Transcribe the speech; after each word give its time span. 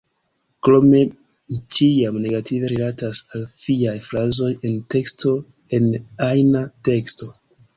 Krome, 0.67 1.01
mi 1.51 1.57
ĉiam 1.75 2.17
negative 2.23 2.71
rilatas 2.73 3.21
al 3.35 3.45
fiaj 3.67 3.95
frazoj 4.09 4.51
en 4.71 4.81
teksto, 4.97 5.37
en 5.79 5.89
ajna 6.31 6.65
teksto. 6.91 7.31